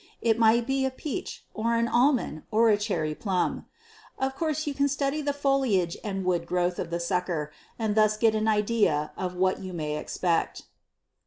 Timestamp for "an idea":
8.33-9.11